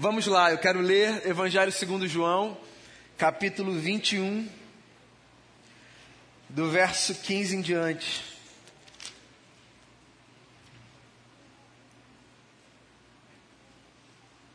[0.00, 2.56] Vamos lá, eu quero ler Evangelho segundo João,
[3.16, 4.48] capítulo 21,
[6.48, 8.22] do verso 15 em diante.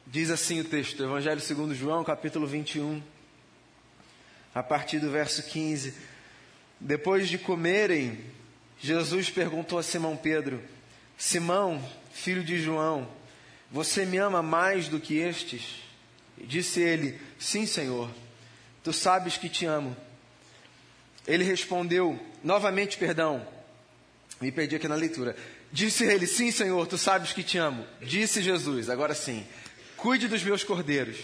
[0.07, 3.03] Diz assim o texto, Evangelho segundo João, capítulo 21,
[4.55, 5.93] a partir do verso 15.
[6.79, 8.17] Depois de comerem,
[8.79, 10.63] Jesus perguntou a Simão Pedro:
[11.17, 13.11] Simão, filho de João,
[13.73, 15.81] você me ama mais do que estes?
[16.37, 18.07] E disse ele: Sim, Senhor,
[18.83, 19.97] tu sabes que te amo.
[21.25, 23.45] Ele respondeu, novamente, perdão,
[24.39, 25.35] me perdi aqui na leitura.
[25.71, 27.83] Disse ele: Sim, Senhor, tu sabes que te amo.
[27.99, 29.43] Disse Jesus, agora sim,
[29.97, 31.17] cuide dos meus cordeiros.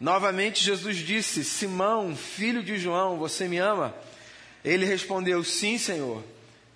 [0.00, 3.94] Novamente Jesus disse: Simão, filho de João, você me ama?
[4.64, 6.24] Ele respondeu: Sim, Senhor,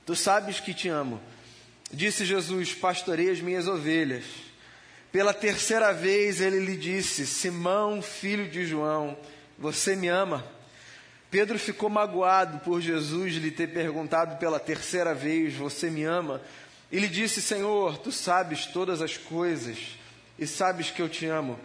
[0.04, 1.18] tu sabes que te amo.
[1.90, 4.43] Disse Jesus: Pastorei as minhas ovelhas.
[5.14, 9.16] Pela terceira vez ele lhe disse: Simão, filho de João,
[9.56, 10.44] você me ama?
[11.30, 16.42] Pedro ficou magoado por Jesus lhe ter perguntado pela terceira vez: Você me ama?
[16.90, 19.78] E lhe disse: Senhor, tu sabes todas as coisas
[20.36, 21.60] e sabes que eu te amo.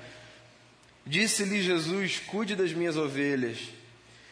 [1.03, 3.57] Disse-lhe Jesus: Cuide das minhas ovelhas.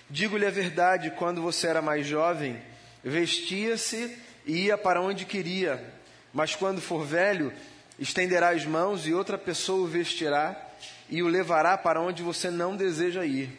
[0.07, 2.61] Digo-lhe a verdade: quando você era mais jovem,
[3.03, 5.83] vestia-se e ia para onde queria,
[6.31, 7.51] mas quando for velho,
[7.99, 10.55] estenderá as mãos e outra pessoa o vestirá
[11.09, 13.49] e o levará para onde você não deseja ir.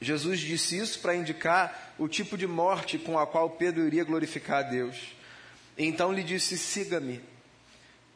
[0.00, 4.58] Jesus disse isso para indicar o tipo de morte com a qual Pedro iria glorificar
[4.58, 4.96] a Deus.
[5.78, 7.20] Então lhe disse: Siga-me.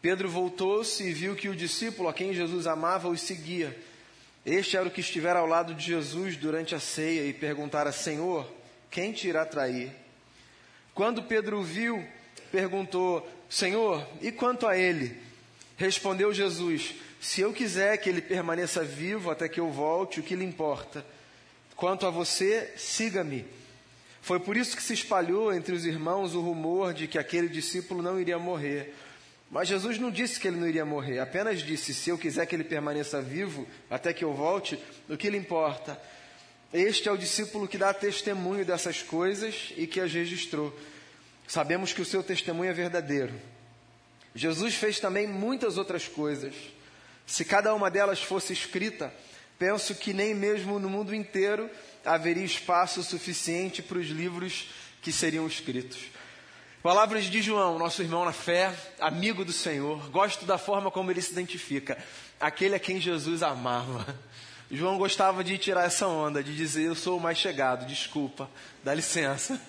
[0.02, 3.77] Pedro voltou-se e viu que o discípulo a quem Jesus amava o seguia.
[4.44, 8.48] Este era o que estivera ao lado de Jesus durante a ceia e perguntara: Senhor,
[8.90, 9.92] quem te irá trair?
[10.94, 12.05] Quando Pedro viu,
[12.50, 15.16] perguntou: Senhor, e quanto a ele?
[15.77, 20.34] Respondeu Jesus: Se eu quiser que ele permaneça vivo até que eu volte, o que
[20.34, 21.05] lhe importa?
[21.74, 23.44] Quanto a você, siga-me.
[24.22, 28.02] Foi por isso que se espalhou entre os irmãos o rumor de que aquele discípulo
[28.02, 28.95] não iria morrer.
[29.51, 32.57] Mas Jesus não disse que ele não iria morrer, apenas disse: Se eu quiser que
[32.57, 34.78] ele permaneça vivo até que eu volte,
[35.08, 36.01] o que lhe importa?
[36.73, 40.77] Este é o discípulo que dá testemunho dessas coisas e que as registrou.
[41.46, 43.34] Sabemos que o seu testemunho é verdadeiro.
[44.34, 46.55] Jesus fez também muitas outras coisas.
[47.27, 49.12] Se cada uma delas fosse escrita,
[49.58, 51.70] penso que nem mesmo no mundo inteiro
[52.05, 54.68] haveria espaço suficiente para os livros
[55.01, 55.98] que seriam escritos.
[56.83, 60.08] Palavras de João, nosso irmão na fé, amigo do Senhor.
[60.11, 61.98] Gosto da forma como ele se identifica.
[62.39, 64.07] Aquele a quem Jesus amava.
[64.70, 68.48] João gostava de tirar essa onda, de dizer: Eu sou o mais chegado, desculpa,
[68.84, 69.61] dá licença.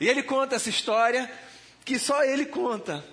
[0.00, 1.30] E ele conta essa história
[1.84, 3.04] que só ele conta.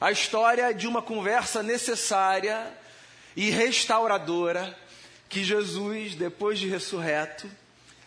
[0.00, 2.72] A história de uma conversa necessária
[3.36, 4.76] e restauradora
[5.28, 7.50] que Jesus, depois de ressurreto,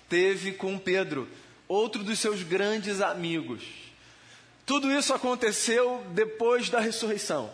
[0.08, 1.28] teve com Pedro,
[1.68, 3.64] outro dos seus grandes amigos.
[4.66, 7.54] Tudo isso aconteceu depois da ressurreição.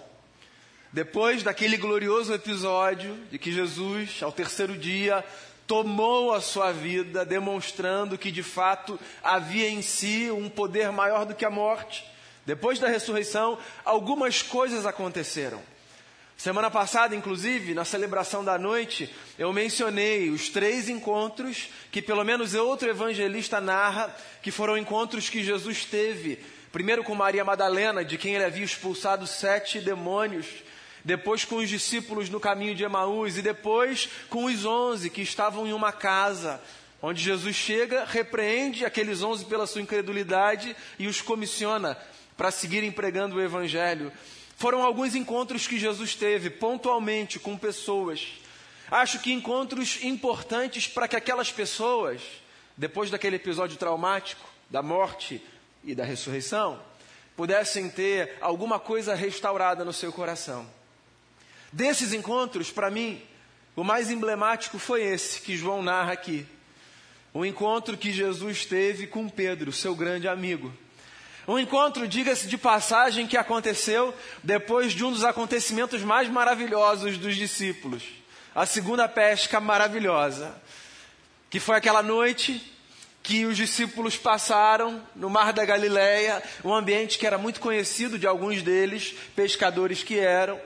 [0.91, 5.25] Depois daquele glorioso episódio de que Jesus, ao terceiro dia,
[5.67, 11.35] tomou a sua vida, demonstrando que de fato havia em si um poder maior do
[11.35, 12.05] que a morte.
[12.45, 15.61] Depois da ressurreição, algumas coisas aconteceram.
[16.35, 22.53] Semana passada, inclusive, na celebração da noite, eu mencionei os três encontros que pelo menos
[22.53, 26.43] outro evangelista narra, que foram encontros que Jesus teve.
[26.71, 30.47] Primeiro com Maria Madalena, de quem ele havia expulsado sete demônios
[31.03, 35.67] depois com os discípulos no caminho de Emaús e depois com os onze que estavam
[35.67, 36.61] em uma casa,
[37.01, 41.97] onde Jesus chega, repreende aqueles onze pela sua incredulidade e os comissiona
[42.37, 44.11] para seguirem pregando o Evangelho.
[44.55, 48.27] Foram alguns encontros que Jesus teve pontualmente com pessoas.
[48.89, 52.21] Acho que encontros importantes para que aquelas pessoas,
[52.77, 55.43] depois daquele episódio traumático, da morte
[55.83, 56.79] e da ressurreição,
[57.35, 60.65] pudessem ter alguma coisa restaurada no seu coração.
[61.73, 63.19] Desses encontros, para mim,
[63.75, 66.45] o mais emblemático foi esse que João narra aqui.
[67.33, 70.71] O encontro que Jesus teve com Pedro, seu grande amigo.
[71.47, 74.13] Um encontro, diga-se de passagem, que aconteceu
[74.43, 78.03] depois de um dos acontecimentos mais maravilhosos dos discípulos.
[78.53, 80.55] A segunda pesca maravilhosa.
[81.49, 82.71] Que foi aquela noite
[83.23, 88.27] que os discípulos passaram no Mar da Galileia, um ambiente que era muito conhecido de
[88.27, 90.61] alguns deles, pescadores que eram.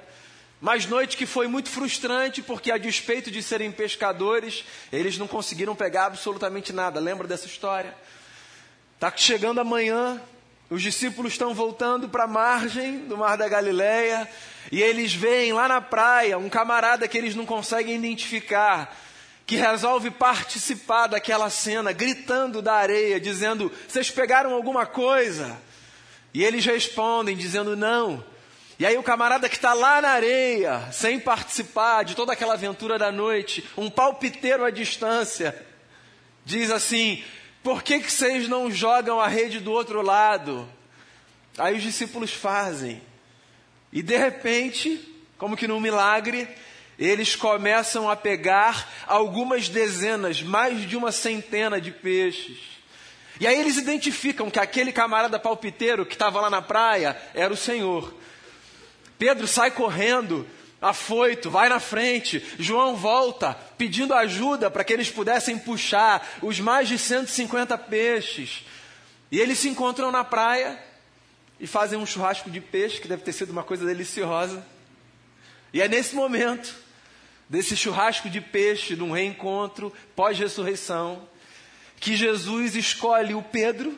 [0.59, 5.75] Mas noite que foi muito frustrante, porque a despeito de serem pescadores, eles não conseguiram
[5.75, 6.99] pegar absolutamente nada.
[6.99, 7.95] Lembra dessa história?
[8.95, 10.19] Está chegando amanhã,
[10.69, 14.29] Os discípulos estão voltando para a margem do Mar da Galileia
[14.69, 18.93] e eles veem lá na praia um camarada que eles não conseguem identificar,
[19.45, 25.57] que resolve participar daquela cena, gritando da areia, dizendo: Vocês pegaram alguma coisa?
[26.33, 28.21] E eles respondem, dizendo: Não.
[28.79, 32.99] E aí o camarada que está lá na areia, sem participar de toda aquela aventura
[32.99, 35.65] da noite, um palpiteiro à distância,
[36.45, 37.23] diz assim:
[37.63, 40.69] Por que, que vocês não jogam a rede do outro lado?
[41.57, 43.01] Aí os discípulos fazem.
[43.91, 46.47] E de repente, como que num milagre,
[46.99, 52.59] eles começam a pegar algumas dezenas, mais de uma centena de peixes.
[53.39, 57.57] E aí eles identificam que aquele camarada palpiteiro que estava lá na praia era o
[57.57, 58.13] Senhor.
[59.17, 60.47] Pedro sai correndo,
[60.81, 62.43] afoito, vai na frente.
[62.59, 68.63] João volta, pedindo ajuda para que eles pudessem puxar os mais de 150 peixes.
[69.31, 70.81] E eles se encontram na praia
[71.59, 74.65] e fazem um churrasco de peixe, que deve ter sido uma coisa deliciosa.
[75.73, 76.75] E é nesse momento,
[77.49, 81.27] desse churrasco de peixe, de um reencontro pós-ressurreição,
[81.99, 83.97] que Jesus escolhe o Pedro,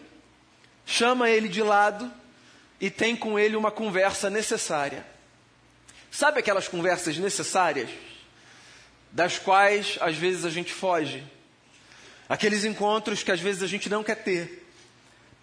[0.85, 2.09] chama ele de lado
[2.79, 5.05] e tem com ele uma conversa necessária.
[6.11, 7.89] Sabe aquelas conversas necessárias,
[9.11, 11.23] das quais às vezes a gente foge?
[12.27, 14.67] Aqueles encontros que às vezes a gente não quer ter,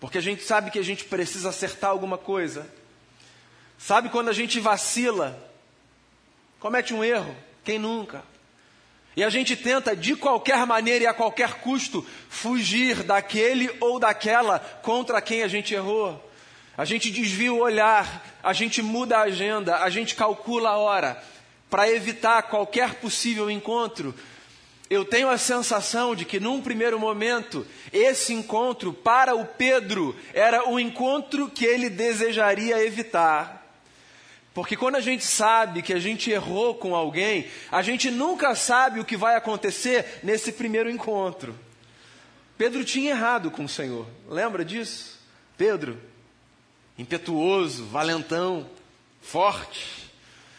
[0.01, 2.71] porque a gente sabe que a gente precisa acertar alguma coisa.
[3.79, 5.51] Sabe quando a gente vacila,
[6.59, 7.37] comete um erro?
[7.65, 8.23] Quem nunca?
[9.17, 14.59] E a gente tenta de qualquer maneira e a qualquer custo fugir daquele ou daquela
[14.59, 16.23] contra quem a gente errou.
[16.77, 21.23] A gente desvia o olhar, a gente muda a agenda, a gente calcula a hora
[21.71, 24.15] para evitar qualquer possível encontro.
[24.89, 30.69] Eu tenho a sensação de que num primeiro momento, esse encontro para o Pedro era
[30.69, 33.67] o encontro que ele desejaria evitar.
[34.55, 39.01] Porque quando a gente sabe que a gente errou com alguém, a gente nunca sabe
[39.01, 41.55] o que vai acontecer nesse primeiro encontro.
[42.57, 45.19] Pedro tinha errado com o Senhor, lembra disso?
[45.59, 46.01] Pedro,
[46.99, 48.69] impetuoso, valentão,
[49.21, 50.07] forte.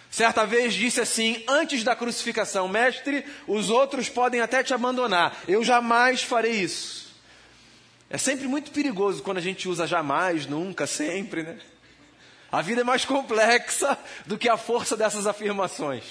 [0.10, 5.64] Certa vez disse assim, antes da crucificação: Mestre, os outros podem até te abandonar, eu
[5.64, 7.08] jamais farei isso.
[8.10, 11.60] É sempre muito perigoso quando a gente usa jamais, nunca, sempre, né?
[12.50, 16.04] A vida é mais complexa do que a força dessas afirmações.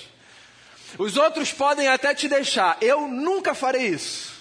[0.99, 4.37] Os outros podem até te deixar, eu nunca farei isso.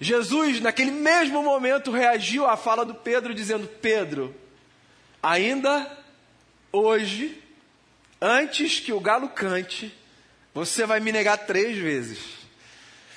[0.00, 4.34] Jesus, naquele mesmo momento, reagiu à fala do Pedro, dizendo: Pedro,
[5.22, 5.90] ainda
[6.72, 7.42] hoje,
[8.20, 9.92] antes que o galo cante,
[10.54, 12.18] você vai me negar três vezes.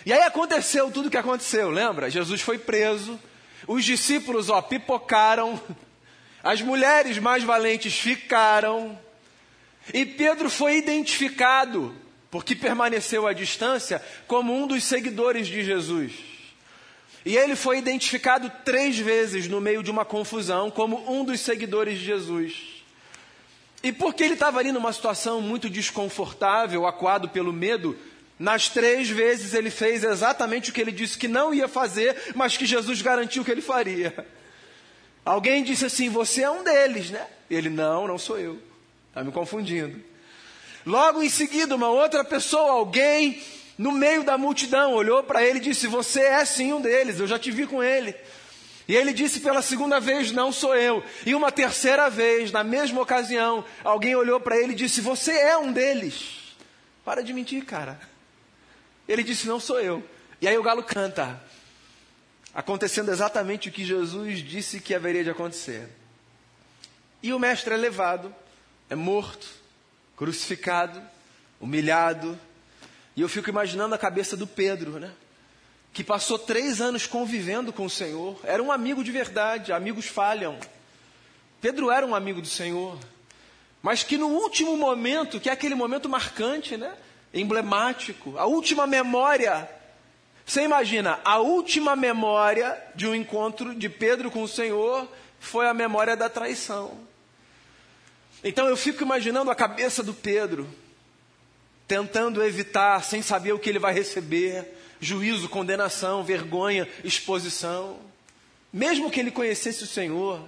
[0.06, 2.10] E aí aconteceu tudo o que aconteceu, lembra?
[2.10, 3.20] Jesus foi preso,
[3.68, 5.62] os discípulos, ó, pipocaram,
[6.44, 8.98] as mulheres mais valentes ficaram,
[9.94, 11.96] e Pedro foi identificado,
[12.30, 16.29] porque permaneceu à distância, como um dos seguidores de Jesus.
[17.30, 22.00] E ele foi identificado três vezes no meio de uma confusão como um dos seguidores
[22.00, 22.84] de Jesus.
[23.84, 27.96] E porque ele estava ali numa situação muito desconfortável, acuado pelo medo,
[28.40, 32.58] nas três vezes ele fez exatamente o que ele disse que não ia fazer, mas
[32.58, 34.26] que Jesus garantiu que ele faria.
[35.24, 37.28] Alguém disse assim: Você é um deles, né?
[37.48, 38.58] Ele, não, não sou eu.
[39.10, 40.02] Está me confundindo.
[40.84, 43.40] Logo em seguida, uma outra pessoa, alguém
[43.80, 47.26] no meio da multidão, olhou para ele e disse: Você é sim um deles, eu
[47.26, 48.14] já te vi com ele.
[48.86, 51.02] E ele disse pela segunda vez: Não sou eu.
[51.26, 55.58] E uma terceira vez, na mesma ocasião, alguém olhou para ele e disse: Você é
[55.58, 56.58] um deles.
[57.06, 57.98] Para de mentir, cara.
[59.08, 60.04] Ele disse: Não sou eu.
[60.42, 61.42] E aí o galo canta,
[62.54, 65.88] acontecendo exatamente o que Jesus disse que haveria de acontecer.
[67.24, 68.36] E o mestre é levado,
[68.90, 69.48] é morto,
[70.18, 71.02] crucificado,
[71.62, 72.38] humilhado,
[73.20, 75.12] e eu fico imaginando a cabeça do Pedro, né?
[75.92, 80.58] Que passou três anos convivendo com o Senhor, era um amigo de verdade, amigos falham.
[81.60, 82.98] Pedro era um amigo do Senhor,
[83.82, 86.96] mas que no último momento, que é aquele momento marcante, né?
[87.34, 89.70] Emblemático, a última memória.
[90.46, 95.06] Você imagina, a última memória de um encontro de Pedro com o Senhor
[95.42, 96.98] foi a memória da traição.
[98.42, 100.66] Então eu fico imaginando a cabeça do Pedro,
[101.90, 104.64] tentando evitar, sem saber o que ele vai receber,
[105.02, 107.98] juízo, condenação, vergonha, exposição.
[108.72, 110.40] Mesmo que ele conhecesse o Senhor,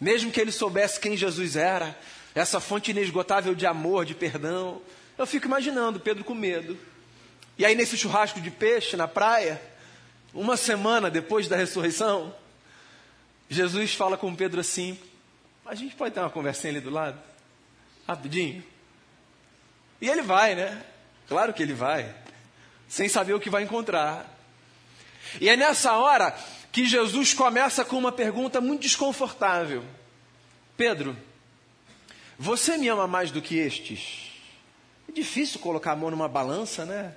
[0.00, 1.94] mesmo que ele soubesse quem Jesus era,
[2.34, 4.80] essa fonte inesgotável de amor, de perdão,
[5.18, 6.78] eu fico imaginando Pedro com medo.
[7.58, 9.60] E aí, nesse churrasco de peixe na praia,
[10.32, 12.34] uma semana depois da ressurreição,
[13.50, 14.98] Jesus fala com Pedro assim:
[15.66, 17.20] a gente pode ter uma conversinha ali do lado?
[18.08, 18.64] Rapidinho.
[20.00, 20.82] E ele vai, né?
[21.28, 22.12] Claro que ele vai,
[22.88, 24.26] sem saber o que vai encontrar.
[25.40, 26.36] E é nessa hora
[26.72, 29.84] que Jesus começa com uma pergunta muito desconfortável:
[30.76, 31.16] Pedro,
[32.38, 34.32] você me ama mais do que estes?
[35.08, 37.14] É difícil colocar a mão numa balança, né?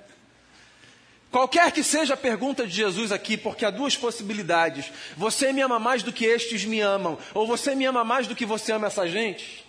[1.30, 5.80] Qualquer que seja a pergunta de Jesus aqui, porque há duas possibilidades: você me ama
[5.80, 8.86] mais do que estes me amam, ou você me ama mais do que você ama
[8.86, 9.63] essa gente?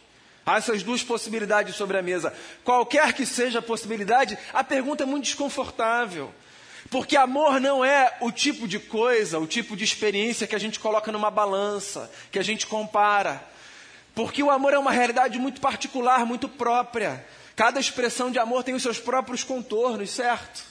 [0.46, 2.32] Há essas duas possibilidades sobre a mesa.
[2.64, 6.32] Qualquer que seja a possibilidade, a pergunta é muito desconfortável.
[6.90, 10.80] Porque amor não é o tipo de coisa, o tipo de experiência que a gente
[10.80, 13.44] coloca numa balança, que a gente compara.
[14.14, 17.26] Porque o amor é uma realidade muito particular, muito própria.
[17.56, 20.64] Cada expressão de amor tem os seus próprios contornos, certo?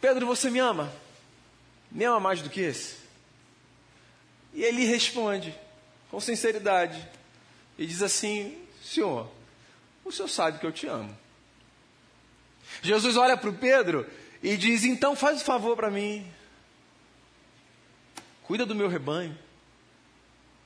[0.00, 0.90] Pedro, você me ama?
[1.90, 2.96] Me ama mais do que esse?
[4.54, 5.54] E ele responde,
[6.10, 7.06] com sinceridade:
[7.80, 9.26] e diz assim: Senhor,
[10.04, 11.16] o senhor sabe que eu te amo.
[12.82, 14.06] Jesus olha para o Pedro
[14.42, 16.30] e diz: Então faz o um favor para mim,
[18.42, 19.36] cuida do meu rebanho.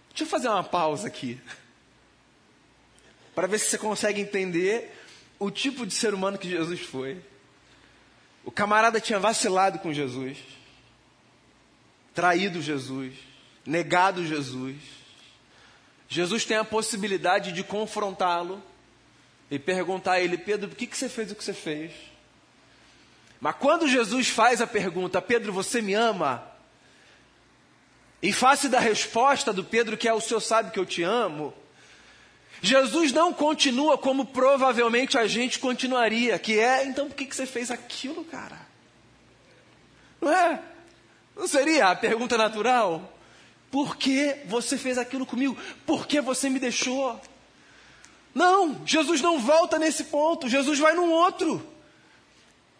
[0.08, 1.40] Deixa eu fazer uma pausa aqui,
[3.32, 4.92] para ver se você consegue entender
[5.38, 7.22] o tipo de ser humano que Jesus foi.
[8.44, 10.38] O camarada tinha vacilado com Jesus,
[12.12, 13.14] traído Jesus,
[13.64, 15.03] negado Jesus
[16.08, 18.62] Jesus tem a possibilidade de confrontá-lo
[19.50, 21.92] e perguntar a ele: Pedro, por que, que você fez o que você fez?
[23.40, 26.46] Mas quando Jesus faz a pergunta: Pedro, você me ama?
[28.22, 31.52] Em face da resposta do Pedro, que é o Senhor sabe que eu te amo,
[32.62, 37.44] Jesus não continua como provavelmente a gente continuaria, que é, então por que, que você
[37.44, 38.58] fez aquilo, cara?
[40.18, 40.62] Não é?
[41.36, 43.12] Não seria a pergunta natural?
[43.74, 45.58] Por que você fez aquilo comigo?
[45.84, 47.20] Por que você me deixou?
[48.32, 51.60] Não, Jesus não volta nesse ponto, Jesus vai num outro.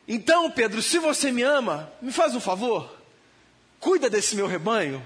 [0.06, 2.96] Então, Pedro, se você me ama, me faz um favor,
[3.80, 5.04] cuida desse meu rebanho.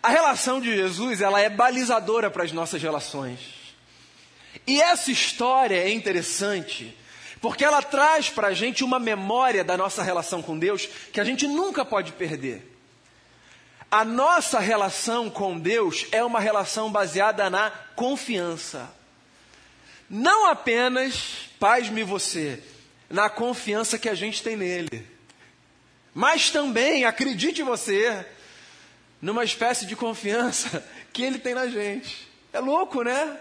[0.00, 3.40] A relação de Jesus, ela é balizadora para as nossas relações.
[4.64, 6.96] E essa história é interessante,
[7.40, 11.24] porque ela traz para a gente uma memória da nossa relação com Deus que a
[11.24, 12.71] gente nunca pode perder.
[13.92, 18.90] A nossa relação com Deus é uma relação baseada na confiança.
[20.08, 22.62] Não apenas, pasme você,
[23.10, 25.06] na confiança que a gente tem nele,
[26.14, 28.26] mas também, acredite você,
[29.20, 30.82] numa espécie de confiança
[31.12, 32.26] que ele tem na gente.
[32.50, 33.40] É louco, né?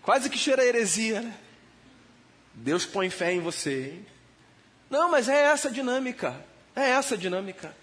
[0.00, 1.36] Quase que cheira a heresia, né?
[2.54, 3.90] Deus põe fé em você.
[3.92, 4.06] Hein?
[4.88, 6.34] Não, mas é essa a dinâmica.
[6.74, 7.76] É essa a dinâmica.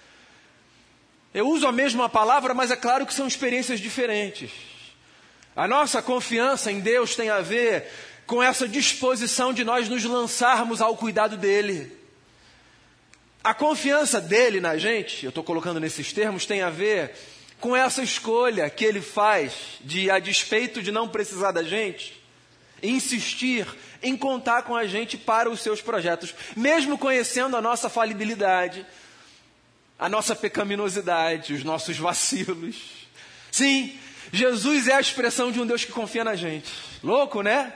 [1.33, 4.51] Eu uso a mesma palavra, mas é claro que são experiências diferentes.
[5.55, 7.87] A nossa confiança em Deus tem a ver
[8.25, 11.91] com essa disposição de nós nos lançarmos ao cuidado dEle.
[13.43, 17.13] A confiança dele na gente, eu estou colocando nesses termos, tem a ver
[17.59, 22.21] com essa escolha que ele faz de, a despeito de não precisar da gente,
[22.81, 23.67] insistir
[24.01, 28.85] em contar com a gente para os seus projetos, mesmo conhecendo a nossa falibilidade,
[29.97, 32.75] a nossa pecaminosidade, os nossos vacilos.
[33.51, 33.97] Sim,
[34.31, 36.71] Jesus é a expressão de um Deus que confia na gente.
[37.03, 37.73] Louco, né?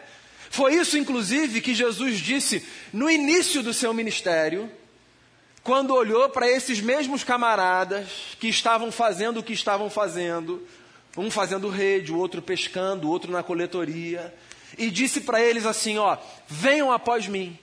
[0.50, 4.71] Foi isso, inclusive, que Jesus disse no início do seu ministério,
[5.63, 8.07] quando olhou para esses mesmos camaradas
[8.39, 10.65] que estavam fazendo o que estavam fazendo,
[11.17, 14.33] um fazendo rede, o outro pescando, o outro na coletoria,
[14.77, 17.57] e disse para eles assim: Ó, venham após mim,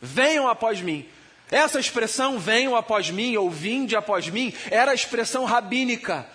[0.00, 1.06] venham após mim.
[1.50, 6.26] Essa expressão venham após mim ou vinde após mim era a expressão rabínica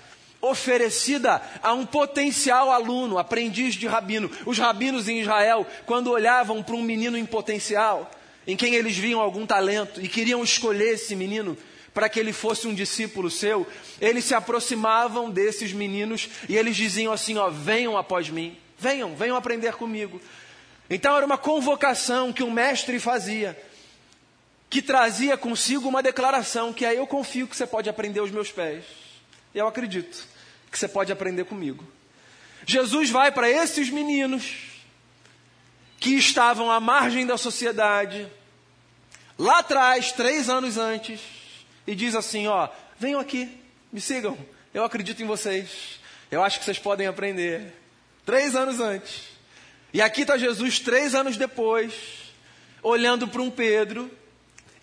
[0.41, 4.29] oferecida a um potencial aluno, aprendiz de rabino.
[4.45, 8.11] Os rabinos em Israel, quando olhavam para um menino em potencial,
[8.45, 11.57] em quem eles viam algum talento e queriam escolher esse menino
[11.93, 13.65] para que ele fosse um discípulo seu,
[14.01, 19.37] eles se aproximavam desses meninos e eles diziam assim: ó, venham após mim, venham, venham
[19.37, 20.21] aprender comigo.
[20.89, 23.57] Então era uma convocação que um mestre fazia
[24.75, 28.51] que trazia consigo uma declaração que é eu confio que você pode aprender aos meus
[28.51, 28.83] pés.
[29.53, 30.27] Eu acredito
[30.69, 31.87] que você pode aprender comigo.
[32.65, 34.83] Jesus vai para esses meninos
[35.97, 38.29] que estavam à margem da sociedade,
[39.39, 41.21] lá atrás, três anos antes,
[41.87, 42.67] e diz assim: ó,
[42.99, 43.57] venham aqui,
[43.93, 44.37] me sigam,
[44.73, 47.73] eu acredito em vocês, eu acho que vocês podem aprender.
[48.25, 49.21] Três anos antes.
[49.93, 51.93] E aqui está Jesus, três anos depois,
[52.83, 54.11] olhando para um Pedro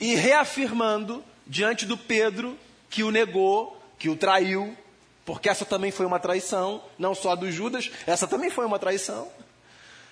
[0.02, 2.58] e reafirmando diante do Pedro
[2.90, 4.76] que o negou, que o traiu,
[5.24, 8.80] porque essa também foi uma traição, não só a dos Judas, essa também foi uma
[8.80, 9.30] traição.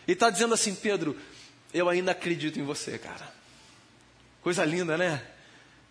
[0.07, 1.19] E está dizendo assim: Pedro,
[1.75, 3.35] eu ainda acredito em você, cara.
[4.43, 5.21] Coisa linda, né?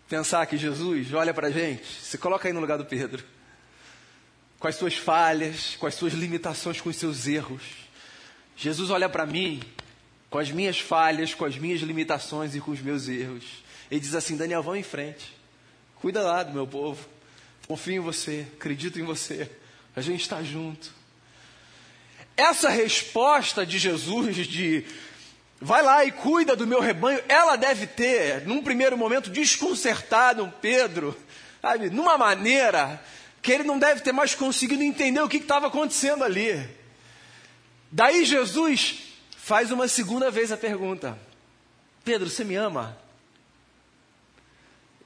[0.08, 3.22] Pensar que Jesus olha para a gente, se coloca aí no lugar do Pedro,
[4.58, 7.62] com as suas falhas, com as suas limitações, com os seus erros.
[8.56, 9.60] Jesus olha para mim,
[10.30, 13.44] com as minhas falhas, com as minhas limitações e com os meus erros.
[13.90, 15.36] Ele diz assim: Daniel, vão em frente.
[15.96, 17.06] Cuida lá do meu povo.
[17.66, 19.50] Confio em você, acredito em você.
[19.94, 20.92] A gente está junto.
[22.36, 24.84] Essa resposta de Jesus de
[25.60, 30.50] vai lá e cuida do meu rebanho, ela deve ter, num primeiro momento, desconcertado um
[30.50, 31.14] Pedro,
[31.60, 33.02] sabe, numa maneira
[33.42, 36.66] que ele não deve ter mais conseguido entender o que estava acontecendo ali.
[37.92, 38.98] Daí Jesus
[39.36, 41.18] faz uma segunda vez a pergunta:
[42.04, 42.96] Pedro, você me ama?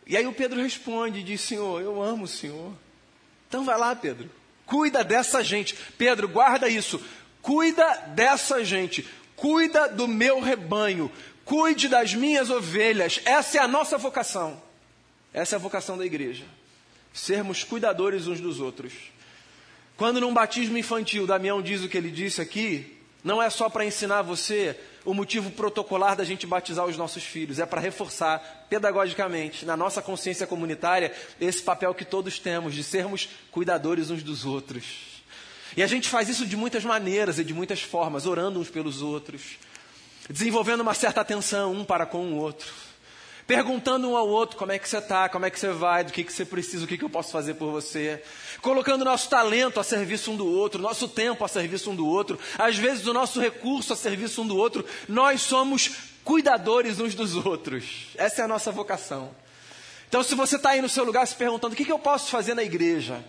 [0.07, 2.73] E aí o Pedro responde e diz: Senhor, eu amo o Senhor.
[3.49, 4.31] Então vai lá, Pedro,
[4.67, 5.77] cuida dessa gente.
[5.97, 7.01] Pedro, guarda isso.
[7.41, 7.85] Cuida
[8.15, 9.07] dessa gente.
[9.37, 11.11] Cuida do meu rebanho.
[11.45, 13.21] Cuide das minhas ovelhas.
[13.25, 14.63] Essa é a nossa vocação.
[15.33, 16.45] Essa é a vocação da igreja.
[17.13, 18.93] Sermos cuidadores uns dos outros.
[19.97, 23.87] Quando num batismo infantil, Damião diz o que ele disse aqui, não é só para
[23.87, 29.65] ensinar você o motivo protocolar da gente batizar os nossos filhos, é para reforçar pedagogicamente,
[29.65, 34.85] na nossa consciência comunitária, esse papel que todos temos de sermos cuidadores uns dos outros.
[35.75, 39.01] E a gente faz isso de muitas maneiras e de muitas formas, orando uns pelos
[39.01, 39.59] outros,
[40.29, 42.73] desenvolvendo uma certa atenção um para com o outro,
[43.47, 46.13] perguntando um ao outro como é que você está, como é que você vai, do
[46.13, 48.23] que, que você precisa, o que, que eu posso fazer por você,
[48.61, 52.39] colocando nosso talento a serviço um do outro, nosso tempo a serviço um do outro,
[52.59, 54.85] às vezes o nosso recurso a serviço um do outro.
[55.09, 55.91] Nós somos
[56.25, 58.09] cuidadores uns dos outros.
[58.17, 59.31] Essa é a nossa vocação.
[60.09, 62.31] Então, se você está aí no seu lugar se perguntando o que, que eu posso
[62.31, 63.23] fazer na igreja,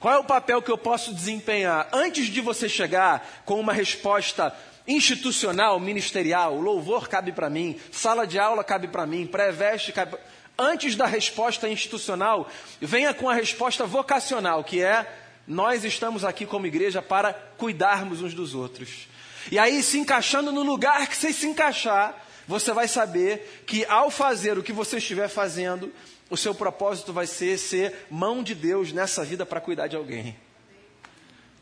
[0.00, 1.88] qual é o papel que eu posso desempenhar?
[1.92, 4.54] Antes de você chegar com uma resposta
[4.88, 10.16] institucional, ministerial, louvor cabe para mim, sala de aula cabe para mim, pré-veste cabe.
[10.58, 12.48] Antes da resposta institucional,
[12.80, 15.06] venha com a resposta vocacional, que é
[15.46, 19.06] nós estamos aqui como igreja para cuidarmos uns dos outros.
[19.52, 24.10] E aí, se encaixando no lugar que você se encaixar, você vai saber que ao
[24.10, 25.92] fazer o que você estiver fazendo,
[26.28, 30.36] o seu propósito vai ser ser mão de Deus nessa vida para cuidar de alguém.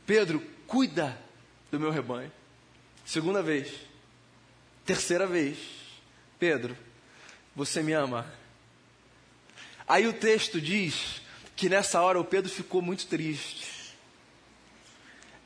[0.06, 1.16] Pedro, cuida
[1.70, 2.32] do meu rebanho.
[3.06, 3.72] Segunda vez.
[4.84, 5.56] Terceira vez.
[6.40, 6.76] Pedro,
[7.54, 8.26] você me ama.
[9.86, 11.22] Aí o texto diz
[11.54, 13.94] que nessa hora o Pedro ficou muito triste.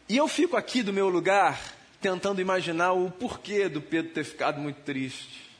[0.08, 1.60] E eu fico aqui do meu lugar
[2.00, 5.50] tentando imaginar o porquê do Pedro ter ficado muito triste.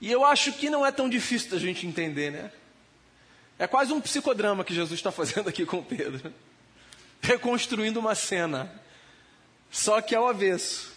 [0.00, 2.50] E eu acho que não é tão difícil da gente entender, né?
[3.56, 6.34] É quase um psicodrama que Jesus está fazendo aqui com Pedro.
[7.20, 8.87] Reconstruindo uma cena.
[9.70, 10.92] Só que ao avesso.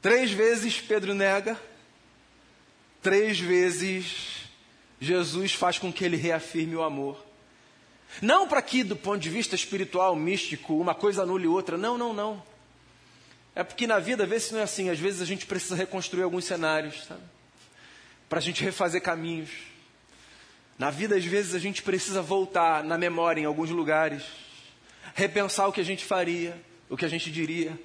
[0.00, 1.60] Três vezes Pedro nega.
[3.02, 4.48] Três vezes
[5.00, 7.24] Jesus faz com que ele reafirme o amor.
[8.22, 11.76] Não para que, do ponto de vista espiritual, místico, uma coisa anule outra.
[11.76, 12.42] Não, não, não.
[13.54, 14.88] É porque na vida, às vezes não é assim.
[14.88, 17.08] Às vezes a gente precisa reconstruir alguns cenários,
[18.28, 19.50] para a gente refazer caminhos.
[20.78, 24.22] Na vida, às vezes, a gente precisa voltar na memória em alguns lugares,
[25.12, 26.56] repensar o que a gente faria,
[26.88, 27.78] o que a gente diria.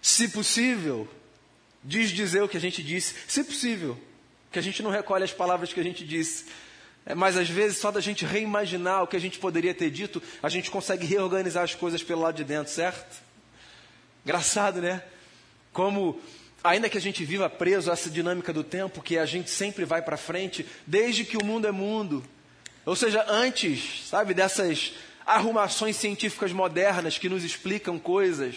[0.00, 1.08] Se possível,
[1.84, 3.14] dizer o que a gente disse.
[3.28, 3.98] Se possível,
[4.50, 6.46] que a gente não recolhe as palavras que a gente disse.
[7.06, 10.22] É, mas às vezes, só da gente reimaginar o que a gente poderia ter dito,
[10.42, 13.22] a gente consegue reorganizar as coisas pelo lado de dentro, certo?
[14.24, 15.02] Engraçado, né?
[15.72, 16.20] Como
[16.62, 19.84] ainda que a gente viva preso a essa dinâmica do tempo, que a gente sempre
[19.84, 22.22] vai para frente, desde que o mundo é mundo.
[22.84, 24.92] Ou seja, antes, sabe, dessas
[25.26, 28.56] arrumações científicas modernas que nos explicam coisas,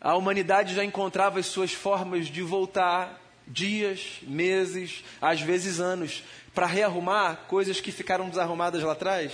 [0.00, 6.22] a humanidade já encontrava as suas formas de voltar dias, meses, às vezes anos,
[6.54, 9.32] para rearrumar coisas que ficaram desarrumadas lá atrás.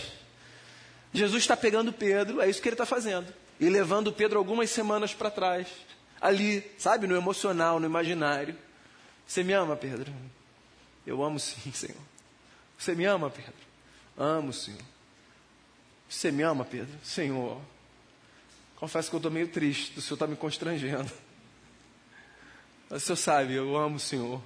[1.12, 5.14] Jesus está pegando Pedro, é isso que ele está fazendo, e levando Pedro algumas semanas
[5.14, 5.68] para trás
[6.20, 8.56] ali, sabe, no emocional, no imaginário.
[9.26, 10.12] Você me ama, Pedro?
[11.06, 11.96] Eu amo sim, Senhor.
[12.78, 13.54] Você me ama, Pedro?
[14.16, 14.80] Amo, Senhor.
[16.08, 16.94] Você me ama, Pedro?
[17.02, 17.60] Senhor.
[18.76, 21.10] Confesso que eu estou meio triste, o Senhor está me constrangendo.
[22.88, 24.40] Mas o Senhor sabe, eu amo o Senhor.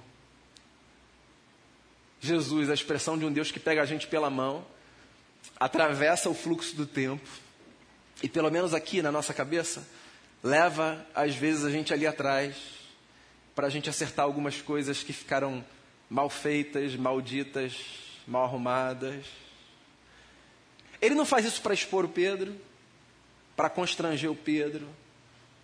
[2.19, 4.65] Jesus, a expressão de um Deus que pega a gente pela mão,
[5.59, 7.27] atravessa o fluxo do tempo,
[8.23, 9.87] e pelo menos aqui na nossa cabeça,
[10.43, 12.55] leva, às vezes, a gente ali atrás
[13.55, 15.63] para a gente acertar algumas coisas que ficaram
[16.09, 17.75] mal feitas, malditas,
[18.25, 19.25] mal arrumadas.
[21.01, 22.55] Ele não faz isso para expor o Pedro,
[23.55, 24.87] para constranger o Pedro,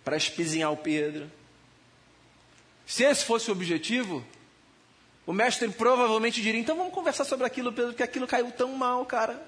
[0.04, 1.30] para espizinhar o Pedro.
[2.86, 4.24] Se esse fosse o objetivo,
[5.26, 9.04] o mestre provavelmente diria: então vamos conversar sobre aquilo, Pedro, porque aquilo caiu tão mal,
[9.06, 9.40] cara.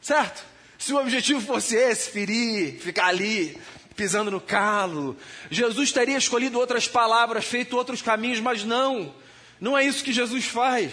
[0.00, 0.44] Certo?
[0.78, 3.58] Se o objetivo fosse esse, ferir, ficar ali,
[3.94, 5.16] pisando no calo,
[5.50, 9.14] Jesus teria escolhido outras palavras, feito outros caminhos, mas não.
[9.60, 10.92] Não é isso que Jesus faz.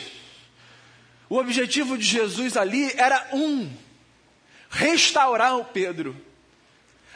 [1.32, 3.72] O objetivo de Jesus ali era um:
[4.70, 6.13] restaurar o Pedro.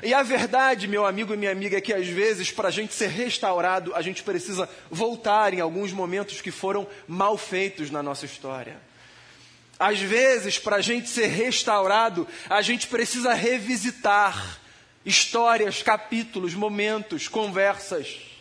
[0.02, 2.94] E a verdade, meu amigo e minha amiga, é que às vezes, para a gente
[2.94, 8.26] ser restaurado, a gente precisa voltar em alguns momentos que foram mal feitos na nossa
[8.26, 8.78] história.
[9.78, 14.62] Às vezes, para a gente ser restaurado, a gente precisa revisitar
[15.06, 18.35] histórias, capítulos, momentos, conversas.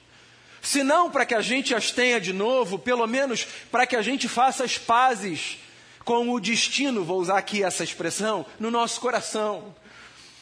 [0.64, 4.00] Se não para que a gente as tenha de novo, pelo menos para que a
[4.00, 5.58] gente faça as pazes
[6.06, 9.76] com o destino, vou usar aqui essa expressão, no nosso coração.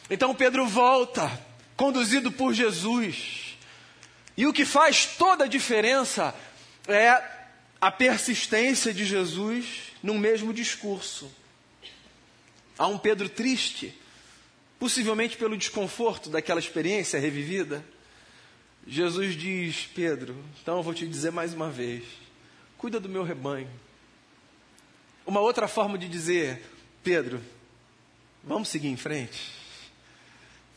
[0.09, 1.29] Então Pedro volta,
[1.75, 3.57] conduzido por Jesus.
[4.37, 6.33] E o que faz toda a diferença
[6.87, 7.21] é
[7.81, 11.29] a persistência de Jesus no mesmo discurso.
[12.77, 13.93] Há um Pedro triste,
[14.79, 17.85] possivelmente pelo desconforto daquela experiência revivida.
[18.85, 22.03] Jesus diz: Pedro, então eu vou te dizer mais uma vez:
[22.77, 23.69] cuida do meu rebanho.
[25.25, 26.61] Uma outra forma de dizer,
[27.01, 27.41] Pedro,
[28.43, 29.53] vamos seguir em frente.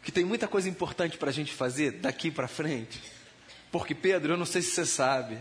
[0.04, 3.02] Que tem muita coisa importante para a gente fazer daqui para frente.
[3.72, 5.36] Porque, Pedro, eu não sei se você sabe,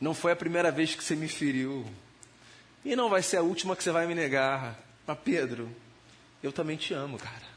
[0.00, 1.84] não foi a primeira vez que você me feriu.
[2.84, 4.78] E não vai ser a última que você vai me negar.
[5.04, 5.68] Mas, Pedro,
[6.42, 7.52] eu também te amo, cara.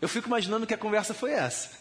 [0.00, 1.78] Eu fico imaginando que a conversa foi essa.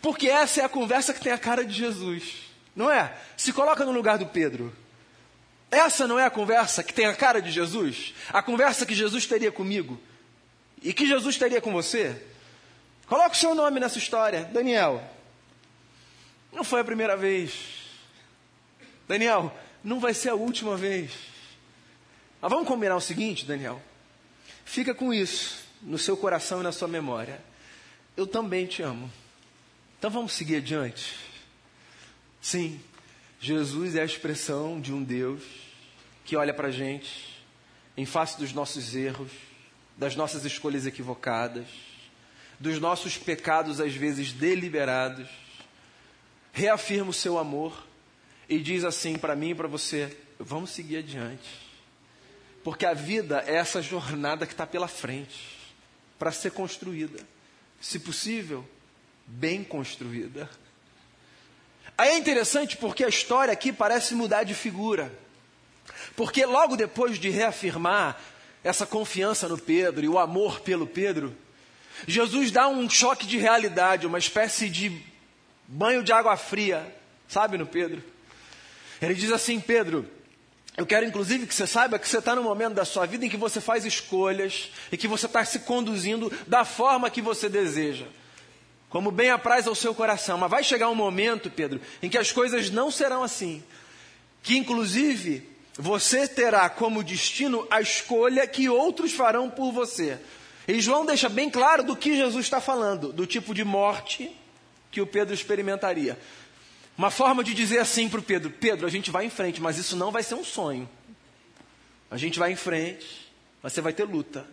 [0.00, 2.46] Porque essa é a conversa que tem a cara de Jesus.
[2.74, 3.16] Não é?
[3.36, 4.74] Se coloca no lugar do Pedro.
[5.70, 8.14] Essa não é a conversa que tem a cara de Jesus?
[8.28, 10.00] A conversa que Jesus teria comigo
[10.82, 12.22] e que Jesus teria com você?
[13.06, 15.02] Coloque o seu nome nessa história, Daniel.
[16.52, 17.52] Não foi a primeira vez.
[19.08, 21.12] Daniel, não vai ser a última vez.
[22.40, 23.80] Mas vamos combinar o seguinte, Daniel.
[24.64, 27.40] Fica com isso no seu coração e na sua memória.
[28.16, 29.10] Eu também te amo.
[30.06, 31.16] Então vamos seguir adiante.
[32.40, 32.80] Sim,
[33.40, 35.42] Jesus é a expressão de um Deus
[36.24, 37.44] que olha para a gente
[37.96, 39.32] em face dos nossos erros,
[39.96, 41.66] das nossas escolhas equivocadas,
[42.60, 45.28] dos nossos pecados às vezes deliberados,
[46.52, 47.84] reafirma o seu amor
[48.48, 51.50] e diz assim para mim e para você: vamos seguir adiante.
[52.62, 55.58] Porque a vida é essa jornada que está pela frente,
[56.16, 57.18] para ser construída,
[57.80, 58.64] se possível,
[59.26, 60.48] bem construída.
[61.98, 65.12] Aí é interessante porque a história aqui parece mudar de figura.
[66.14, 68.20] Porque logo depois de reafirmar
[68.62, 71.34] essa confiança no Pedro e o amor pelo Pedro,
[72.06, 75.00] Jesus dá um choque de realidade, uma espécie de
[75.66, 76.94] banho de água fria,
[77.26, 78.02] sabe, no Pedro.
[79.00, 80.08] Ele diz assim: Pedro,
[80.76, 83.30] eu quero inclusive que você saiba que você está no momento da sua vida em
[83.30, 88.06] que você faz escolhas e que você está se conduzindo da forma que você deseja
[88.88, 90.38] como bem apraz ao seu coração.
[90.38, 93.62] Mas vai chegar um momento, Pedro, em que as coisas não serão assim.
[94.42, 100.18] Que inclusive você terá como destino a escolha que outros farão por você.
[100.66, 104.34] E João deixa bem claro do que Jesus está falando, do tipo de morte
[104.90, 106.18] que o Pedro experimentaria.
[106.96, 109.76] Uma forma de dizer assim para o Pedro: Pedro, a gente vai em frente, mas
[109.76, 110.88] isso não vai ser um sonho.
[112.10, 113.30] A gente vai em frente,
[113.62, 114.46] você vai ter luta.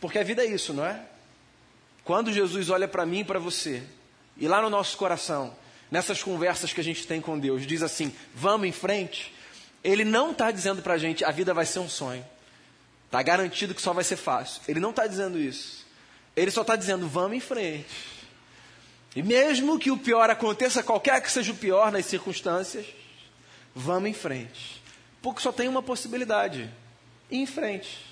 [0.00, 1.00] Porque a vida é isso, não é?
[2.08, 3.82] Quando Jesus olha para mim e para você,
[4.38, 5.54] e lá no nosso coração,
[5.90, 9.30] nessas conversas que a gente tem com Deus, diz assim: vamos em frente,
[9.84, 12.24] Ele não está dizendo para a gente a vida vai ser um sonho,
[13.04, 14.62] está garantido que só vai ser fácil.
[14.66, 15.86] Ele não está dizendo isso.
[16.34, 17.84] Ele só está dizendo: vamos em frente.
[19.14, 22.86] E mesmo que o pior aconteça, qualquer que seja o pior nas circunstâncias,
[23.74, 24.82] vamos em frente.
[25.20, 26.70] Porque só tem uma possibilidade:
[27.30, 28.02] ir em frente.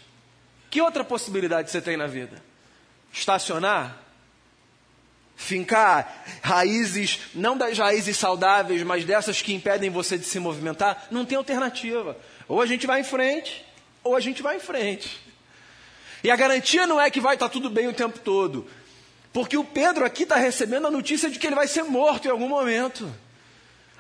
[0.68, 2.44] Que outra possibilidade você tem na vida?
[3.12, 3.97] Estacionar,
[5.37, 11.25] fincar raízes, não das raízes saudáveis, mas dessas que impedem você de se movimentar, não
[11.25, 12.16] tem alternativa.
[12.49, 13.64] Ou a gente vai em frente,
[14.03, 15.21] ou a gente vai em frente.
[16.25, 18.66] E a garantia não é que vai estar tudo bem o tempo todo.
[19.33, 22.31] Porque o Pedro aqui está recebendo a notícia de que ele vai ser morto em
[22.31, 23.14] algum momento.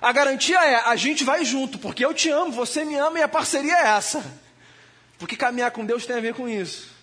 [0.00, 3.22] A garantia é: a gente vai junto, porque eu te amo, você me ama e
[3.22, 4.24] a parceria é essa.
[5.18, 6.95] Porque caminhar com Deus tem a ver com isso.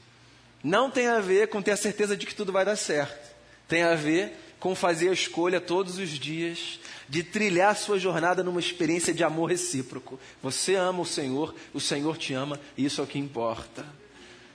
[0.64, 3.34] Não tem a ver com ter a certeza de que tudo vai dar certo.
[3.68, 8.42] Tem a ver com fazer a escolha todos os dias de trilhar a sua jornada
[8.42, 10.18] numa experiência de amor recíproco.
[10.42, 13.86] Você ama o Senhor, o Senhor te ama, e isso é o que importa.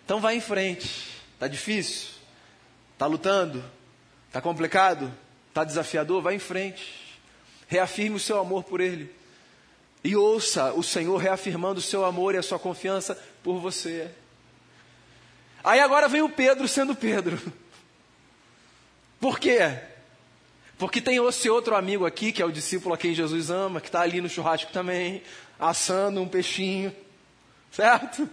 [0.05, 1.11] Então vai em frente.
[1.35, 2.09] Está difícil?
[2.95, 3.63] Está lutando?
[4.29, 5.13] Está complicado?
[5.51, 6.23] Está desafiador?
[6.23, 7.21] Vai em frente.
[7.67, 9.15] Reafirme o seu amor por Ele.
[10.03, 14.11] E ouça o Senhor reafirmando o seu amor e a sua confiança por você.
[15.69, 17.39] Aí agora vem o Pedro sendo Pedro.
[19.21, 19.59] Por quê?
[20.79, 23.89] Porque tem esse outro amigo aqui, que é o discípulo a quem Jesus ama, que
[23.89, 25.23] está ali no churrasco também,
[25.61, 26.91] assando um peixinho,
[27.71, 28.27] certo?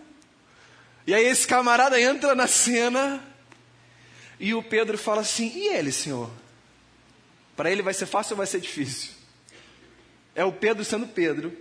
[1.06, 3.22] E aí esse camarada entra na cena
[4.40, 6.32] e o Pedro fala assim: E ele, senhor?
[7.54, 9.12] Para ele vai ser fácil ou vai ser difícil?
[10.34, 11.52] É o Pedro sendo Pedro.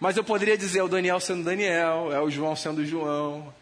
[0.00, 3.52] Mas eu poderia dizer é o Daniel sendo Daniel, é o João sendo João.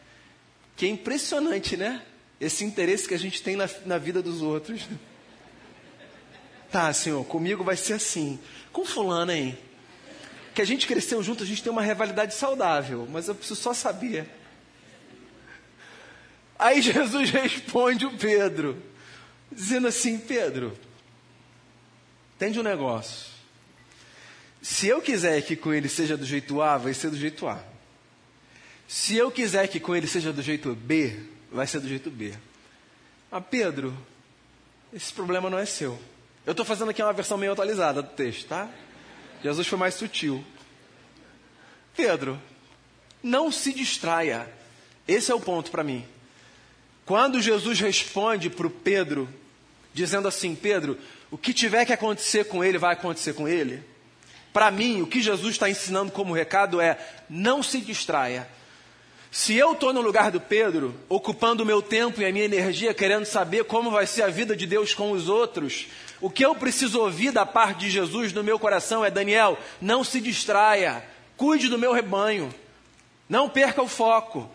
[0.77, 2.03] Que é impressionante, né?
[2.41, 4.89] Esse interesse que a gente tem na, na vida dos outros.
[6.71, 8.39] Tá, senhor, comigo vai ser assim.
[8.73, 9.59] Com fulano, hein?
[10.55, 13.73] Que a gente cresceu junto, a gente tem uma rivalidade saudável, mas eu preciso só
[13.75, 14.27] saber.
[16.59, 18.81] Aí Jesus responde o Pedro,
[19.51, 20.77] dizendo assim: Pedro,
[22.37, 23.33] entende um negócio.
[24.63, 27.72] Se eu quiser que com ele seja do jeito A, vai ser do jeito A.
[28.93, 31.19] Se eu quiser que com ele seja do jeito B,
[31.51, 32.35] vai ser do jeito B.
[33.31, 33.97] Mas Pedro,
[34.93, 35.99] esse problema não é seu.
[36.45, 38.69] Eu estou fazendo aqui uma versão meio atualizada do texto, tá?
[39.43, 40.45] Jesus foi mais sutil.
[41.97, 42.39] Pedro,
[43.23, 44.47] não se distraia.
[45.09, 46.07] Esse é o ponto para mim.
[47.07, 49.27] Quando Jesus responde para o Pedro,
[49.95, 50.99] dizendo assim: Pedro,
[51.31, 53.83] o que tiver que acontecer com ele, vai acontecer com ele.
[54.53, 56.99] Para mim, o que Jesus está ensinando como recado é:
[57.31, 58.47] não se distraia.
[59.35, 62.93] Se eu estou no lugar do Pedro, ocupando o meu tempo e a minha energia,
[62.93, 65.87] querendo saber como vai ser a vida de Deus com os outros,
[66.21, 70.05] o que eu preciso ouvir da parte de Jesus no meu coração é: Daniel, não
[70.05, 71.03] se distraia,
[71.35, 72.55] cuide do meu rebanho,
[73.27, 74.51] não perca o foco.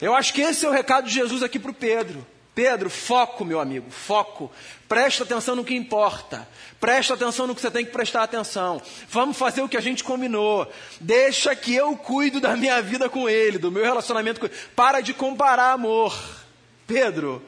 [0.00, 2.24] Eu acho que esse é o recado de Jesus aqui para o Pedro.
[2.54, 4.52] Pedro, foco, meu amigo, foco.
[4.86, 6.46] Presta atenção no que importa.
[6.78, 8.82] Presta atenção no que você tem que prestar atenção.
[9.08, 10.70] Vamos fazer o que a gente combinou.
[11.00, 14.54] Deixa que eu cuido da minha vida com ele, do meu relacionamento com ele.
[14.76, 16.14] Para de comparar amor.
[16.86, 17.42] Pedro,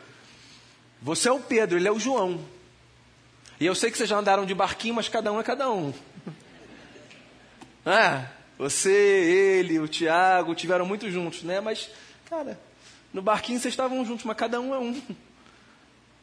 [1.03, 2.41] você é o Pedro, ele é o João.
[3.61, 5.93] E eu sei que vocês já andaram de barquinho, mas cada um é cada um.
[7.85, 8.25] Ah,
[8.57, 11.61] você, ele, o Tiago, tiveram muito juntos, né?
[11.61, 11.91] Mas
[12.35, 12.59] Cara,
[13.15, 15.01] no barquinho vocês estavam juntos, mas cada um é um.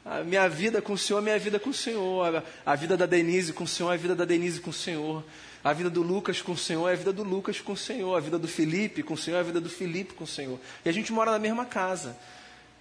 [0.04, 2.44] A minha vida com o Senhor, a minha vida com o Senhor.
[2.66, 5.24] A vida da Denise com o Senhor, a vida da Denise com o Senhor.
[5.64, 8.16] A vida do Lucas com o Senhor a vida do Lucas com o Senhor.
[8.16, 10.60] A vida do Felipe com o Senhor a vida do Felipe com o Senhor.
[10.84, 12.18] E a gente mora na mesma casa.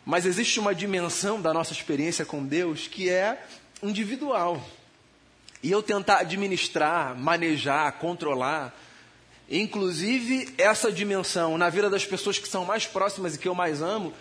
[0.04, 3.46] Mas existe uma dimensão da nossa experiência com Deus que é
[3.80, 4.60] individual.
[5.62, 8.74] E eu tentar administrar, manejar, controlar,
[9.50, 13.82] Inclusive, essa dimensão na vida das pessoas que são mais próximas e que eu mais
[13.82, 14.14] amo,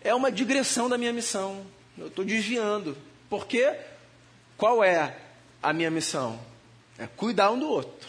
[0.00, 1.66] é uma digressão da minha missão.
[1.98, 2.96] Eu estou desviando.
[3.28, 3.74] Porque
[4.56, 5.16] qual é
[5.60, 6.38] a minha missão?
[6.96, 8.08] É cuidar um do outro.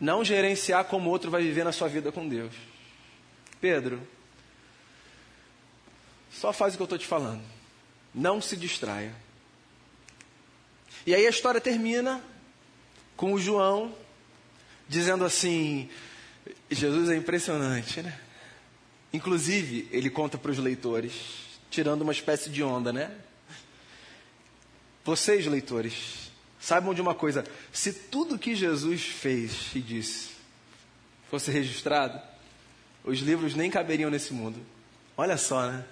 [0.00, 2.52] Não gerenciar como o outro vai viver na sua vida com Deus.
[3.60, 4.00] Pedro,
[6.32, 7.42] só faz o que eu estou te falando.
[8.12, 9.14] Não se distraia.
[11.06, 12.20] E aí a história termina
[13.16, 13.94] com o João
[14.88, 15.88] dizendo assim:
[16.70, 18.18] Jesus é impressionante, né?
[19.12, 21.12] Inclusive, ele conta para os leitores,
[21.70, 23.10] tirando uma espécie de onda, né?
[25.04, 30.34] Vocês, leitores, saibam de uma coisa: se tudo que Jesus fez e disse
[31.30, 32.20] fosse registrado,
[33.02, 34.58] os livros nem caberiam nesse mundo.
[35.16, 35.84] Olha só, né?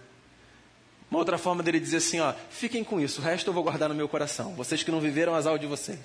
[1.10, 3.88] Uma outra forma dele dizer assim: ó, fiquem com isso, o resto eu vou guardar
[3.88, 4.54] no meu coração.
[4.54, 5.98] Vocês que não viveram as aulas de vocês.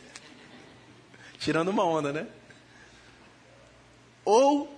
[1.39, 2.28] Tirando uma onda, né?
[4.27, 4.77] Ou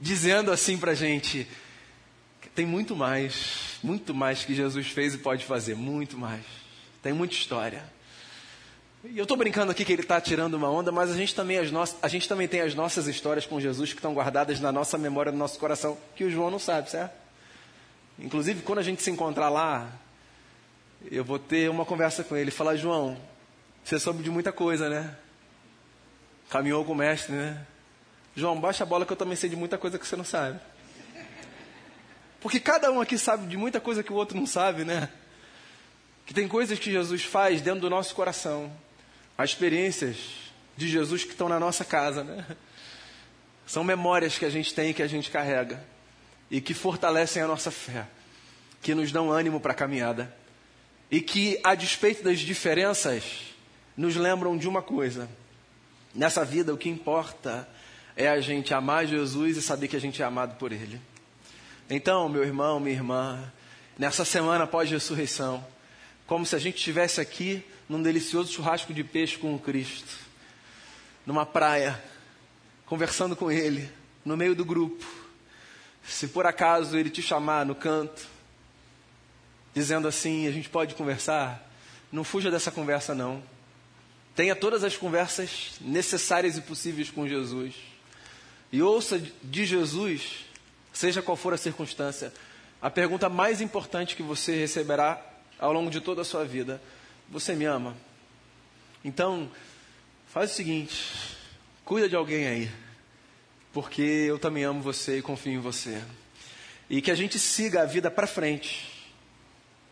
[0.00, 1.46] dizendo assim para a gente:
[2.54, 6.46] tem muito mais, muito mais que Jesus fez e pode fazer, muito mais.
[7.02, 7.84] Tem muita história.
[9.04, 11.58] E eu estou brincando aqui que ele está tirando uma onda, mas a gente, também
[11.58, 11.84] as no...
[12.00, 15.30] a gente também tem as nossas histórias com Jesus que estão guardadas na nossa memória,
[15.30, 17.12] no nosso coração, que o João não sabe, certo?
[18.18, 19.92] Inclusive, quando a gente se encontrar lá,
[21.10, 22.50] eu vou ter uma conversa com ele.
[22.50, 23.14] Falar, João,
[23.84, 25.14] você soube de muita coisa, né?
[26.48, 27.66] Caminhou com o mestre, né?
[28.36, 30.58] João, baixa a bola que eu também sei de muita coisa que você não sabe.
[32.40, 35.08] Porque cada um aqui sabe de muita coisa que o outro não sabe, né?
[36.26, 38.70] Que tem coisas que Jesus faz dentro do nosso coração.
[39.38, 40.16] Há experiências
[40.76, 42.44] de Jesus que estão na nossa casa, né?
[43.66, 45.82] São memórias que a gente tem que a gente carrega.
[46.50, 48.06] E que fortalecem a nossa fé.
[48.82, 50.34] Que nos dão ânimo para a caminhada.
[51.10, 53.54] E que, a despeito das diferenças,
[53.96, 55.28] nos lembram de uma coisa.
[56.14, 57.66] Nessa vida, o que importa
[58.16, 61.00] é a gente amar Jesus e saber que a gente é amado por Ele.
[61.90, 63.52] Então, meu irmão, minha irmã,
[63.98, 65.64] nessa semana pós-ressurreição,
[66.26, 70.16] como se a gente estivesse aqui num delicioso churrasco de peixe com o Cristo,
[71.26, 72.02] numa praia,
[72.86, 73.90] conversando com Ele,
[74.24, 75.04] no meio do grupo.
[76.02, 78.26] Se por acaso Ele te chamar no canto,
[79.74, 81.70] dizendo assim: a gente pode conversar,
[82.10, 83.42] não fuja dessa conversa, não.
[84.34, 87.93] Tenha todas as conversas necessárias e possíveis com Jesus.
[88.74, 90.46] E ouça de Jesus,
[90.92, 92.32] seja qual for a circunstância,
[92.82, 95.24] a pergunta mais importante que você receberá
[95.60, 96.82] ao longo de toda a sua vida:
[97.28, 97.96] Você me ama?
[99.04, 99.48] Então,
[100.26, 101.36] faz o seguinte:
[101.84, 102.70] cuida de alguém aí,
[103.72, 106.02] porque eu também amo você e confio em você.
[106.90, 109.08] E que a gente siga a vida para frente,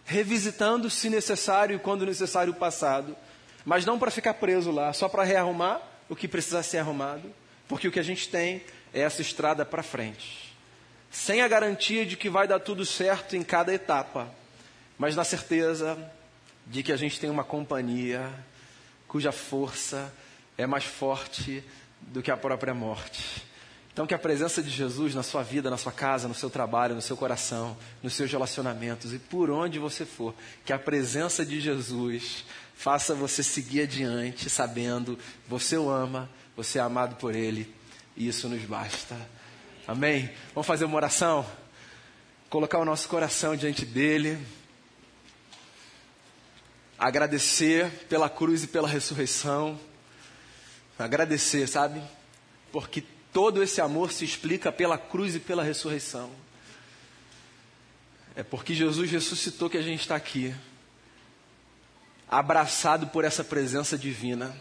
[0.05, 3.17] revisitando, se necessário e quando necessário, o passado,
[3.65, 7.33] mas não para ficar preso lá, só para rearrumar o que precisa ser arrumado,
[7.73, 10.55] porque o que a gente tem é essa estrada para frente,
[11.11, 14.31] sem a garantia de que vai dar tudo certo em cada etapa
[15.03, 15.99] mas na certeza
[16.65, 18.33] de que a gente tem uma companhia
[19.09, 20.15] cuja força
[20.57, 21.65] é mais forte
[22.01, 23.43] do que a própria morte.
[23.93, 26.95] Então, que a presença de Jesus na sua vida, na sua casa, no seu trabalho,
[26.95, 31.61] no seu coração, nos seus relacionamentos e por onde você for, que a presença de
[31.61, 32.45] Jesus
[32.77, 37.73] faça você seguir adiante, sabendo você o ama, você é amado por Ele,
[38.17, 39.17] e isso nos basta.
[39.87, 40.31] Amém?
[40.55, 41.47] Vamos fazer uma oração?
[42.49, 44.39] Colocar o nosso coração diante dEle
[47.03, 49.79] agradecer pela cruz e pela ressurreição.
[50.97, 52.01] Agradecer, sabe?
[52.71, 56.31] Porque todo esse amor se explica pela cruz e pela ressurreição.
[58.37, 60.55] É porque Jesus ressuscitou que a gente está aqui,
[62.31, 64.57] abraçado por essa presença divina.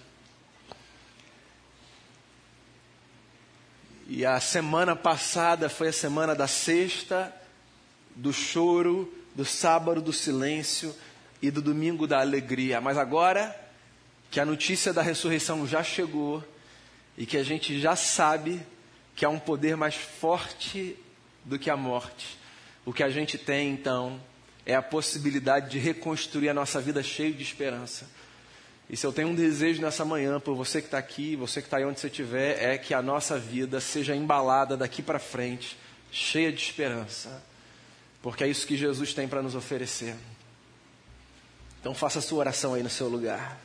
[4.13, 7.33] E a semana passada foi a semana da sexta,
[8.13, 10.93] do choro, do sábado, do silêncio
[11.41, 12.81] e do domingo da alegria.
[12.81, 13.55] Mas agora
[14.29, 16.43] que a notícia da ressurreição já chegou
[17.17, 18.61] e que a gente já sabe
[19.15, 20.97] que há um poder mais forte
[21.45, 22.37] do que a morte,
[22.85, 24.21] o que a gente tem então
[24.65, 28.09] é a possibilidade de reconstruir a nossa vida cheio de esperança.
[28.91, 31.67] E se eu tenho um desejo nessa manhã, por você que está aqui, você que
[31.67, 35.77] está aí onde você estiver, é que a nossa vida seja embalada daqui para frente,
[36.11, 37.41] cheia de esperança.
[38.21, 40.13] Porque é isso que Jesus tem para nos oferecer.
[41.79, 43.57] Então faça a sua oração aí no seu lugar.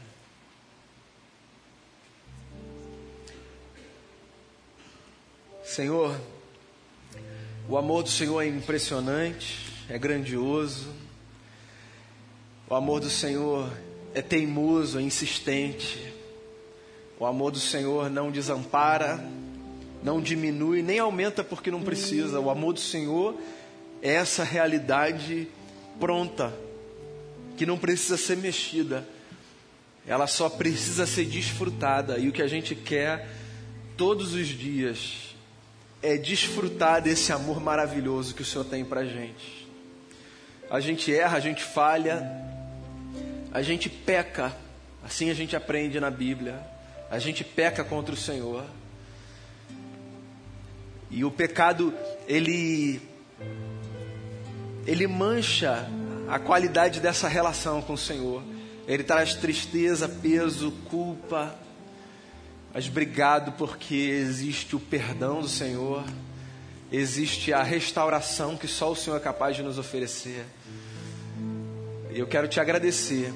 [5.65, 6.17] Senhor,
[7.69, 10.95] o amor do Senhor é impressionante, é grandioso.
[12.69, 13.69] O amor do Senhor
[14.17, 16.01] é teimoso, é insistente.
[17.21, 19.23] O amor do Senhor não desampara,
[20.03, 22.41] não diminui, nem aumenta porque não precisa.
[22.41, 23.37] O amor do Senhor
[24.01, 25.47] é essa realidade
[26.01, 26.51] pronta
[27.59, 29.07] que não precisa ser mexida,
[30.07, 32.17] ela só precisa ser desfrutada.
[32.17, 33.29] E o que a gente quer
[33.99, 35.37] todos os dias
[36.03, 39.69] é desfrutar desse amor maravilhoso que o Senhor tem para gente.
[40.71, 42.56] A gente erra, a gente falha,
[43.57, 44.55] a gente peca,
[45.03, 46.61] assim a gente aprende na Bíblia.
[47.11, 48.67] A gente peca contra o Senhor.
[51.11, 51.95] E o pecado,
[52.29, 53.01] ele
[54.87, 55.89] ele mancha
[56.29, 58.43] a qualidade dessa relação com o Senhor.
[58.87, 61.55] Ele traz tristeza, peso, culpa.
[62.75, 66.05] Mas obrigado porque existe o perdão do Senhor,
[66.93, 70.45] existe a restauração que só o Senhor é capaz de nos oferecer.
[72.17, 73.31] E eu quero te agradecer,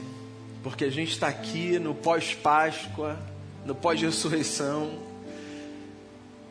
[0.62, 3.18] porque a gente está aqui no pós-Páscoa,
[3.64, 4.98] no pós-ressurreição,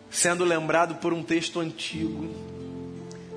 [0.09, 2.49] sendo lembrado por um texto antigo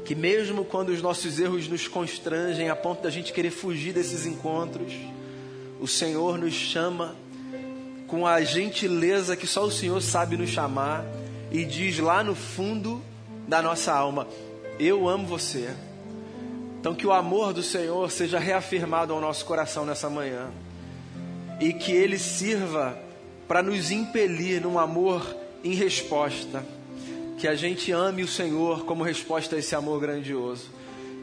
[0.04, 4.26] que mesmo quando os nossos erros nos constrangem a ponto da gente querer fugir desses
[4.26, 4.92] encontros,
[5.80, 7.14] o Senhor nos chama
[8.08, 11.04] com a gentileza que só o Senhor sabe nos chamar
[11.50, 13.02] e diz lá no fundo
[13.46, 14.26] da nossa alma:
[14.78, 15.70] Eu amo você.
[16.80, 20.50] Então, que o amor do Senhor seja reafirmado ao nosso coração nessa manhã
[21.62, 22.98] e que ele sirva
[23.46, 26.64] para nos impelir num amor em resposta
[27.38, 30.66] que a gente ame o Senhor como resposta a esse amor grandioso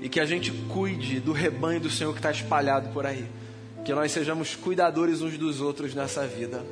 [0.01, 3.25] e que a gente cuide do rebanho do Senhor que está espalhado por aí.
[3.83, 6.63] Que nós sejamos cuidadores uns dos outros nessa vida.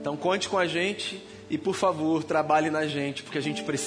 [0.00, 3.86] Então conte com a gente e, por favor, trabalhe na gente, porque a gente precisa.